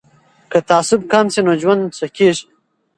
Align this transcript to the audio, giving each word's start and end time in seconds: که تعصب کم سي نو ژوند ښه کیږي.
که 0.51 0.59
تعصب 0.69 1.01
کم 1.11 1.25
سي 1.33 1.41
نو 1.45 1.53
ژوند 1.61 1.81
ښه 1.97 2.07
کیږي. 2.15 2.45